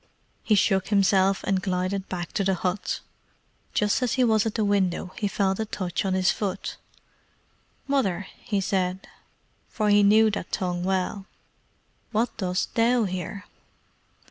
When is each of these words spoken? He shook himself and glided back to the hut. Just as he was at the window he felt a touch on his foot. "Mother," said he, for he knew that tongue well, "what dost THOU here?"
He 0.41 0.55
shook 0.55 0.87
himself 0.87 1.43
and 1.43 1.61
glided 1.61 2.09
back 2.09 2.31
to 2.33 2.43
the 2.43 2.55
hut. 2.55 3.01
Just 3.75 4.01
as 4.01 4.13
he 4.13 4.23
was 4.23 4.47
at 4.47 4.55
the 4.55 4.65
window 4.65 5.13
he 5.19 5.27
felt 5.27 5.59
a 5.59 5.65
touch 5.65 6.05
on 6.05 6.15
his 6.15 6.31
foot. 6.31 6.77
"Mother," 7.87 8.25
said 8.59 8.99
he, 9.03 9.09
for 9.69 9.89
he 9.89 10.01
knew 10.01 10.31
that 10.31 10.51
tongue 10.51 10.83
well, 10.83 11.27
"what 12.11 12.35
dost 12.37 12.73
THOU 12.73 13.03
here?" 13.03 13.45